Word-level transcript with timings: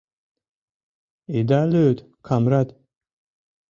—Ида 1.37 1.61
лӱд, 1.71 1.97
камрат. 2.25 2.69